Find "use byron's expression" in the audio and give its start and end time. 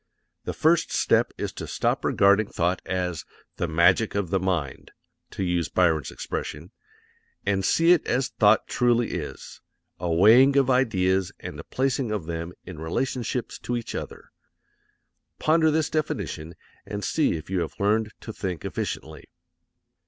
5.43-6.71